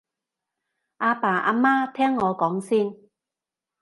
[0.97, 2.95] 阿爸阿媽聽我講先